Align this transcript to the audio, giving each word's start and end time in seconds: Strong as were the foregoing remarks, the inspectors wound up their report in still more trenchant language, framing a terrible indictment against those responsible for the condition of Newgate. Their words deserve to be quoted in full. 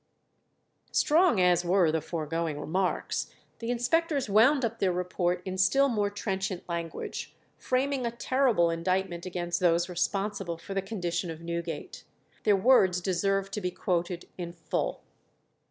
Strong 0.91 1.39
as 1.39 1.63
were 1.63 1.91
the 1.91 2.01
foregoing 2.01 2.59
remarks, 2.59 3.31
the 3.59 3.69
inspectors 3.69 4.27
wound 4.27 4.65
up 4.65 4.79
their 4.79 4.91
report 4.91 5.43
in 5.45 5.59
still 5.59 5.89
more 5.89 6.09
trenchant 6.09 6.67
language, 6.67 7.35
framing 7.55 8.03
a 8.03 8.09
terrible 8.09 8.71
indictment 8.71 9.27
against 9.27 9.59
those 9.59 9.87
responsible 9.89 10.57
for 10.57 10.73
the 10.73 10.81
condition 10.81 11.29
of 11.29 11.41
Newgate. 11.41 12.03
Their 12.45 12.55
words 12.57 12.99
deserve 12.99 13.51
to 13.51 13.61
be 13.61 13.69
quoted 13.69 14.27
in 14.39 14.53
full. 14.53 15.03